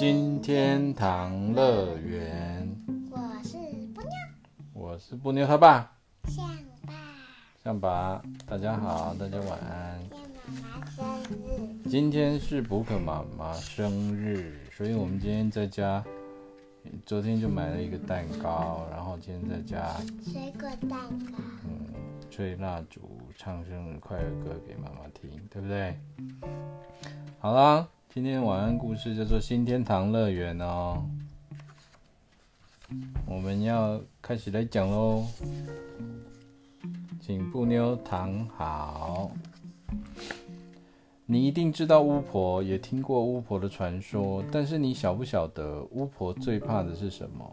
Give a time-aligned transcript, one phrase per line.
[0.00, 2.66] 新天堂乐园。
[3.10, 3.58] 我是
[3.94, 4.10] 布妞，
[4.72, 5.92] 我是布妞他爸。
[6.26, 6.42] 象
[6.86, 6.94] 爸，
[7.62, 10.00] 象爸，大家好，大家晚安。
[10.08, 10.30] 今天
[10.62, 16.02] 妈妈生日，今天是布可妈妈生日，所以我们今天在家，
[17.04, 20.98] 昨天就买了一个蛋糕，然后今天在家，水果蛋
[21.30, 21.36] 糕，
[21.68, 21.92] 嗯，
[22.30, 25.94] 吹蜡烛，唱生日快乐歌给妈妈听，对不对？
[27.38, 31.00] 好啦，今天晚安故事叫做《新天堂乐园》哦，
[33.24, 35.24] 我们要开始来讲喽，
[37.20, 39.30] 请布妞躺好。
[41.24, 47.48] 你一定知道巫婆，也听过巫婆的传说，但是你晓不晓得巫婆最怕的是什么？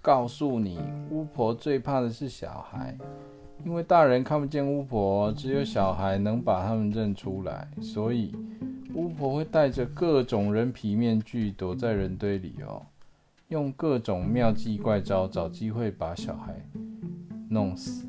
[0.00, 0.80] 告诉你，
[1.10, 2.96] 巫婆最怕的是小孩。
[3.66, 8.34] 因为大人看不见巫婆，只有小孩能把他们认出来，所以
[8.94, 12.82] 巫婆会戴着各种人皮面具躲在人堆里哦，
[13.48, 16.54] 用各种妙计怪招找机会把小孩
[17.48, 18.06] 弄死。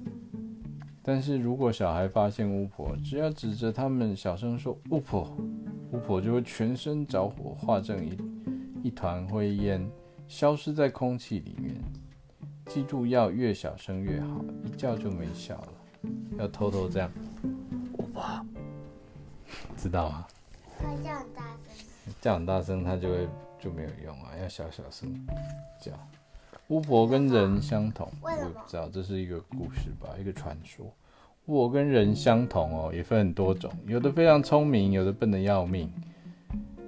[1.04, 5.36] 但是如果小孩发现巫婆，只要指着他们小声说“巫婆”，
[5.92, 8.18] 巫婆就会全身着火，化成一
[8.84, 9.90] 一团灰烟，
[10.28, 11.76] 消失在空气里面。
[12.68, 15.74] 记住，要越小声越好，一叫就没效了。
[16.38, 17.12] 要偷偷这样，
[17.98, 18.24] 巫婆，
[19.76, 20.28] 知道吗？
[22.22, 23.28] 快叫很大声，叫很大声，它就会
[23.60, 24.30] 就没有用啊。
[24.40, 25.12] 要小小声
[25.80, 25.92] 叫。
[26.68, 30.86] 巫婆跟人相同，我也不知道，这是一个故事吧，一个传说。
[31.48, 35.92] 巫婆跟人相同哦，也分很多种，有的非常聪明，有的笨得要命。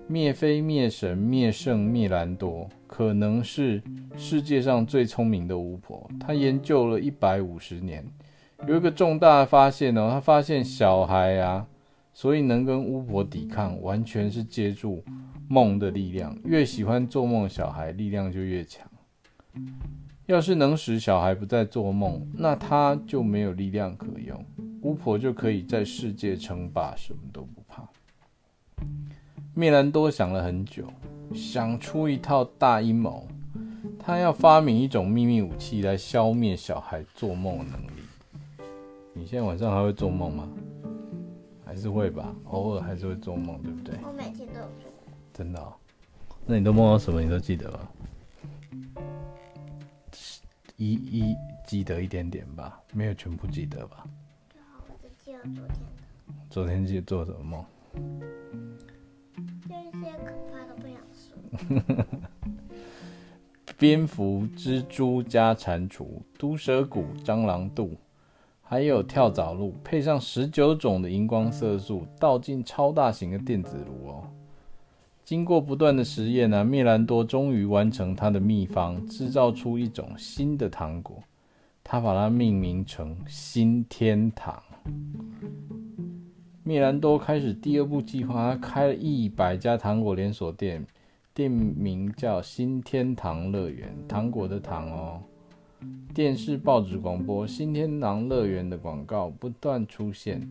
[0.08, 3.82] 灭飞、灭神、灭圣、灭兰多，可能是
[4.16, 6.10] 世界上最聪明的巫婆。
[6.20, 8.06] 她研究了一百五十年，
[8.68, 11.66] 有一个重大的发现哦，她发现小孩啊，
[12.14, 15.04] 所以能跟巫婆抵抗，完全是借助
[15.48, 16.38] 梦的力量。
[16.46, 18.88] 越喜欢做梦的小孩，力量就越强。
[20.26, 24.46] 要是能使小孩不再做梦，那他就没有力量可用，
[24.82, 27.84] 巫婆就可以在世界称霸，什么都不怕。
[29.54, 30.86] 灭兰多想了很久，
[31.34, 33.28] 想出一套大阴谋。
[34.00, 38.04] 他要发明一种秘密武器来消灭小孩做梦能力。
[39.14, 40.50] 你现在晚上还会做梦吗？
[41.74, 43.96] 还是会吧，偶尔还是会做梦，对不对？
[44.04, 44.92] 我每天都有做。
[45.34, 45.74] 真的哦？
[46.46, 47.20] 那你都梦到什么？
[47.20, 47.80] 你都记得吗？
[50.78, 51.36] 一一
[51.66, 54.06] 记得一点点吧，没有全部记得吧？
[54.72, 55.74] 好，我只记得昨天的。
[56.48, 57.66] 昨天记得做什么梦？
[63.80, 66.06] 蝙蝠、蜘蛛加蟾蜍、
[66.38, 67.98] 毒蛇骨、蟑螂肚，
[68.64, 74.24] 还有跳蚤露，配上十九种的荧光色素，倒进超大型的电子炉哦。
[75.24, 81.22] 经过不断的实验呢、啊，灭兰多终于完成他的秘方，制造出一种新的糖果，
[81.84, 84.62] 他把它命名成新天堂。
[86.64, 90.86] 灭兰多开始第二步计划，他开了一百家糖果连锁店。
[91.36, 95.20] 店名叫新天堂乐园，糖果的糖哦。
[96.14, 100.48] 电视、报纸、广播，新天堂乐园的广告不断出现。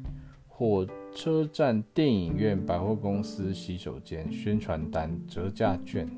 [0.49, 6.09] 火车站、电影院、百货公司、洗手间，宣传单、折价券，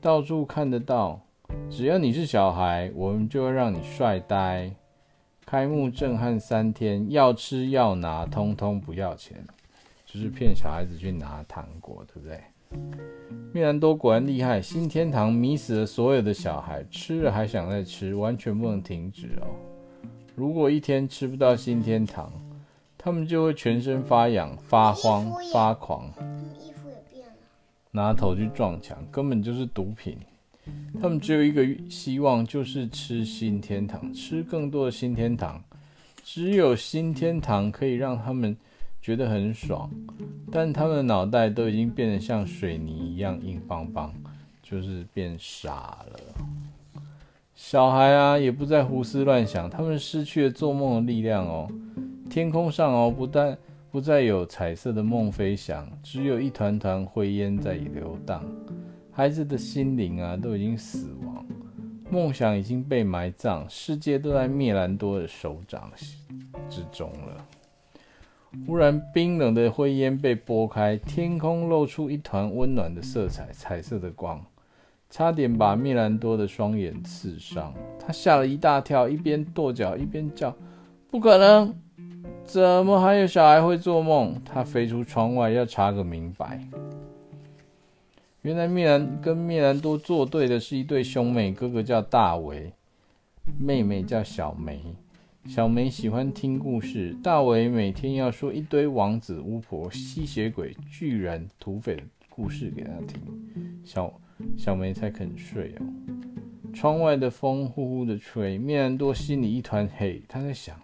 [0.00, 1.20] 到处看得到。
[1.68, 4.72] 只要你是小孩，我们就会让你帅呆。
[5.44, 9.44] 开幕震撼三天，要吃要拿，通通不要钱，
[10.06, 12.40] 就是骗小孩子去拿糖果，对不对？
[13.52, 19.48] 灭兰多果然厉害，新天堂迷死了所有的小孩，吃了还想再吃，完全不能停止哦。
[20.36, 22.32] 如果一天吃不到新天堂，
[22.96, 26.06] 他们就会全身发痒、发慌、发狂。
[26.60, 27.32] 衣服也变了，
[27.90, 30.16] 拿头去撞墙，根本就是毒品。
[31.02, 35.60] 他们只有一个希望，就是吃新天堂，吃更多的新天堂。
[36.22, 38.56] 只有新天堂可以让他们。
[39.00, 39.90] 觉得很爽，
[40.52, 44.12] 但他们的脑袋都已经变得像水泥一样硬邦邦，
[44.62, 46.20] 就是变傻了。
[47.54, 51.68] 小孩啊，也不再胡思乱想，他们失去了做梦的力量哦。
[52.28, 53.56] 天空上哦，不但
[53.90, 58.44] 不再有彩色的梦飞翔，只有一团团灰烟在流荡。
[59.10, 61.44] 孩子的心灵啊，都已经死亡，
[62.10, 65.90] 梦想已经被埋葬，世界都在灭兰多的手掌
[66.68, 67.46] 之中了。
[68.66, 74.44] 忽然，冰冷的灰烟被拨开，天空露出一团温暖的色彩，彩色的光，
[75.08, 77.72] 差点把密兰多的双眼刺伤。
[77.98, 80.54] 他吓了一大跳，一边跺脚一边叫
[81.10, 81.74] ：“不可能！
[82.44, 86.60] 怎么还有小孩会做梦？”他飞出窗外，要查个明白。
[88.42, 92.72] 原来密兰跟密兰多作对的是一对兄妹，哥哥叫大为，
[93.58, 94.82] 妹妹叫小梅。
[95.46, 103.20] 小梅喜欢听故事，大为每天要说一堆王子、巫婆、吸血鬼、巨人、土匪的故事给她听，
[103.82, 104.12] 小
[104.56, 105.86] 小梅才肯睡哦。
[106.74, 110.76] 窗外的风呼呼的吹，蜜兰多心里一团黑，他在想，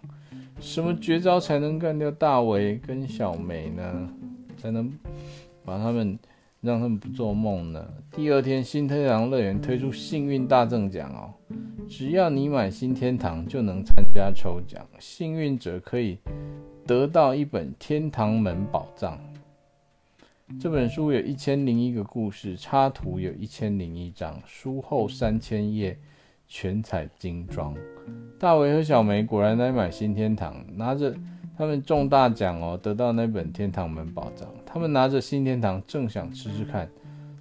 [0.58, 4.08] 什么绝招才能干掉大为跟小梅呢？
[4.56, 4.90] 才能
[5.64, 6.18] 把他们
[6.62, 7.86] 让他们不做梦呢？
[8.10, 11.34] 第二天，新天堂乐园推出幸运大赠奖哦。
[11.88, 16.18] 只要你买新天堂，就能参加抽奖，幸运者可以
[16.84, 19.18] 得到一本《天堂门宝藏》。
[20.60, 25.96] 这本书有一千零一个故事，插图有一千零一张，书厚三千页，
[26.48, 27.74] 全彩精装。
[28.38, 31.14] 大为和小梅果然来买新天堂，拿着
[31.56, 34.48] 他们中大奖哦，得到那本《天堂门宝藏》。
[34.66, 36.88] 他们拿着新天堂，正想吃吃看。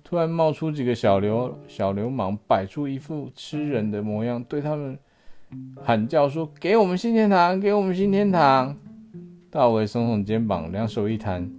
[0.08, 4.96] 突然冒出几个小流小流氓，摆出一副吃人的模样，对他们
[5.84, 8.78] 喊叫说：“给我们新天堂，给我们新天堂！”
[9.50, 11.50] 大为耸耸肩膀，两手一摊，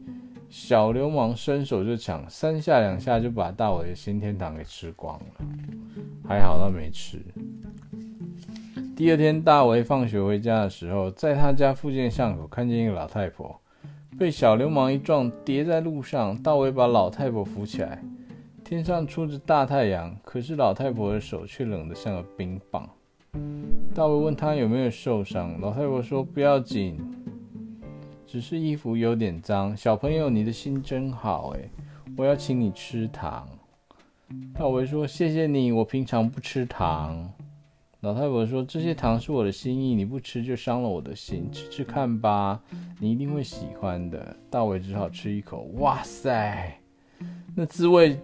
[0.49, 5.47] 小流氓伸手就抢，三下两下就把大为的新天堂给吃光了。
[6.29, 7.21] 还好他没吃。
[8.95, 13.61] 第二天，大为放学回家的时候，在他家附近巷口看见一个老太婆
[14.17, 16.41] 被小流氓一撞，跌在路上。
[16.41, 18.01] 大为把老太婆扶起来。
[18.69, 22.85] 天上出着大太阳，可是老太婆的手却冷得像个冰棒。
[23.95, 26.99] 大卫问她有没有受伤，老太婆说不要紧，
[28.27, 29.77] 只是衣服有点脏。
[29.77, 31.71] 小朋友，你的心真好诶，
[32.17, 33.49] 我要请你吃糖。
[34.53, 37.33] 大卫说谢谢你，我平常不吃糖。
[38.01, 42.61] 老太婆说这些糖是我的心意，你不吃就伤了我的心，吃吃看吧，
[42.99, 44.37] 你一定会喜欢的。
[44.51, 46.77] 大卫只好吃一口，哇塞，
[47.55, 48.19] 那滋味。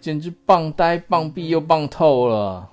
[0.00, 2.70] 简直棒呆、棒毙又棒透了！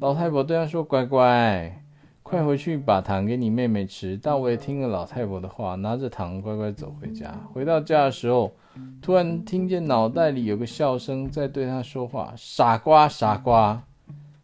[0.00, 1.82] 老太婆对他说：“乖乖，
[2.22, 7.34] 快回去把糖给你妹妹吃。”大卫听了老太婆的话，拿着糖乖乖走回家。
[7.52, 8.52] 回到家的时候，
[9.00, 13.82] 突然听见脑袋里有个笑声在对他说话：“傻瓜，傻瓜，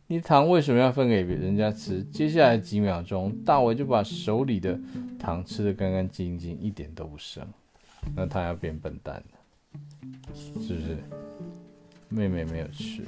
[0.07, 4.79] 你糖为什么要分给别人家吃？”接下来几秒钟，大卫就把手里的
[5.19, 7.47] 糖吃得干干净净，一点都不剩。
[8.15, 9.81] 那他要变笨蛋了，
[10.35, 10.99] 是不是？
[12.17, 13.03] 妹妹没有吃。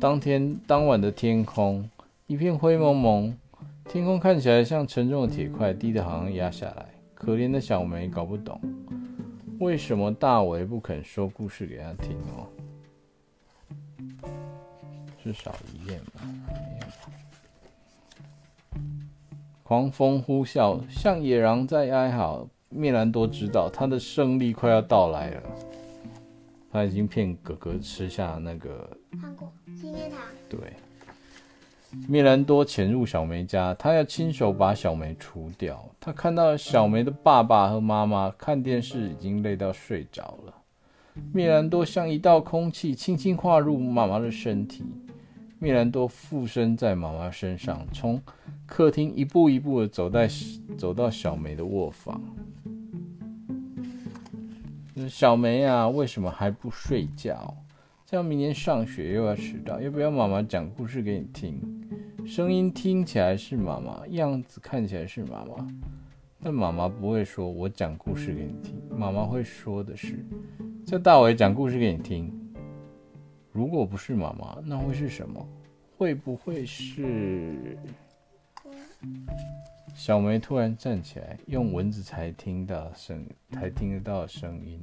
[0.00, 1.88] 当天当晚的天空
[2.26, 3.38] 一片灰蒙蒙，
[3.88, 6.86] 天空看起来像沉重的铁块，低得好像压下来。
[7.14, 8.60] 可怜的小梅搞不懂，
[9.60, 12.50] 为什么大为不肯说故事给她听哦？
[15.22, 16.20] 是少一页吗？
[19.62, 22.48] 狂风呼啸，像野狼在哀嚎。
[22.70, 25.42] 蜜兰多知道他的胜利快要到来了。
[26.70, 28.88] 他已经骗哥哥吃下那个
[29.20, 30.20] 糖果纪念糖。
[30.48, 30.58] 对，
[32.06, 35.84] 米兰多潜入小梅家，他要亲手把小梅除掉。
[35.98, 40.54] 他看到小梅的爸爸和妈妈看电视，已经累到睡着了。
[41.32, 44.84] 米兰多像一道空气，轻轻划入妈妈的身体。
[45.58, 48.22] 米兰多附身在妈妈身上，从
[48.64, 50.30] 客厅一步一步的走在
[50.76, 52.22] 走到小梅的卧房。
[55.06, 57.54] 小梅啊，为什么还不睡觉？
[58.06, 59.78] 这样明天上学又要迟到。
[59.82, 61.60] 要不要妈妈讲故事给你听？
[62.26, 65.66] 声音听起来是妈妈，样子看起来是妈妈，
[66.42, 68.80] 但妈妈不会说“我讲故事给你听”。
[68.96, 70.24] 妈妈会说的是
[70.86, 72.32] ：“叫大伟讲故事给你听。”
[73.52, 75.46] 如果不是妈妈，那会是什么？
[75.98, 77.76] 会不会是？
[79.94, 84.82] 小梅突然站起来，用蚊子才听到声，才听得到的声音。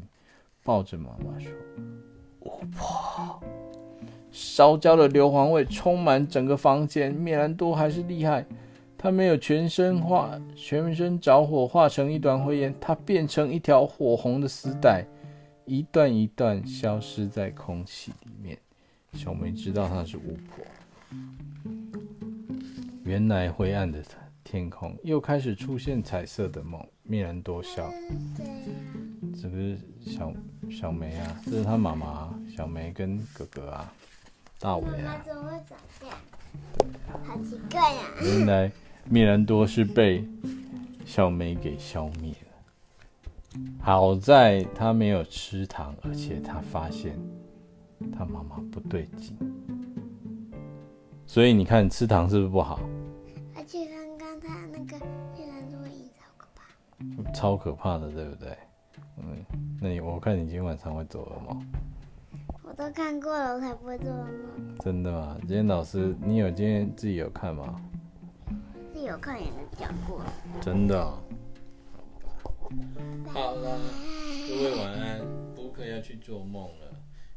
[0.63, 1.51] 抱着妈妈说
[2.41, 3.41] ：“巫婆，
[4.31, 7.13] 烧焦的硫磺味充满整个房间。
[7.13, 8.45] 米兰多还是厉害，
[8.97, 15.05] 他没有全身化，全身着火化成一团灰烟，他变成一条火红的丝带，
[15.65, 18.57] 一段一段消失在空气里面。
[19.13, 20.65] 小梅知道她是巫婆。
[23.03, 24.01] 原来灰暗的
[24.55, 26.81] 天空又开始出现彩色的梦。
[27.03, 27.91] 蜜兰多笑。”
[29.35, 30.33] 这个是小
[30.71, 33.93] 小梅啊，这是他妈妈小梅跟哥哥啊，
[34.57, 35.03] 大伟啊。
[35.03, 36.17] 妈妈怎么会长这样？
[37.25, 38.01] 好奇怪呀！
[38.23, 38.71] 原来
[39.09, 40.25] 蜜兰多是被
[41.05, 43.59] 小梅给消灭了。
[43.81, 47.19] 好在他没有吃糖，而且他发现
[48.17, 49.37] 他妈妈不对劲。
[51.27, 52.79] 所以你看，吃糖是不是不好？
[54.77, 57.31] 那个蜜兰多也超可怕。
[57.31, 58.57] 超可怕的，对不对？
[59.17, 59.45] 嗯，
[59.79, 61.65] 那你我看你今天晚上会做噩梦。
[62.61, 64.75] 我都看过了，我才不会做噩梦。
[64.79, 65.37] 真的吗？
[65.41, 67.81] 今天老师，你有今天自己有看吗？
[68.91, 70.33] 自己有看也讲过了。
[70.61, 71.23] 真的、哦。
[73.27, 73.79] 好了，
[74.49, 75.21] 各位晚安。
[75.55, 76.91] 布克要去做梦了。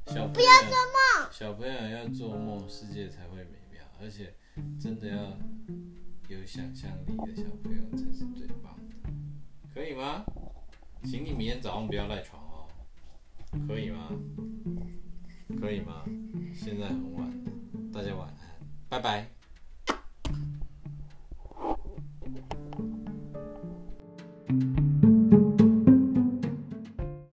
[0.07, 1.29] 小朋友，不要做梦。
[1.31, 3.81] 小朋友要做梦，世界才会美妙。
[4.01, 4.35] 而且，
[4.81, 5.23] 真的要
[6.29, 9.11] 有想象力的小朋友才是最棒的。
[9.73, 10.25] 可以吗？
[11.05, 12.69] 请你明天早上不要赖床哦。
[13.67, 14.11] 可以吗？
[15.59, 16.05] 可以吗？
[16.53, 17.51] 现在很晚了，
[17.91, 18.37] 大家晚安，
[18.91, 19.38] 拜拜。